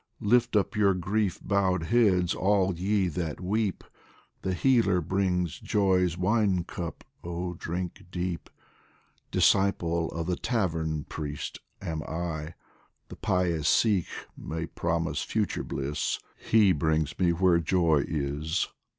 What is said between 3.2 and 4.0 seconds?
weep,